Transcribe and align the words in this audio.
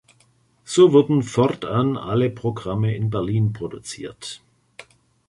So 0.65 0.93
wurden 0.93 1.21
fortan 1.21 1.95
alle 1.95 2.31
Programme 2.31 2.95
in 2.95 3.11
Berlin 3.11 3.53
produziert. 3.53 4.41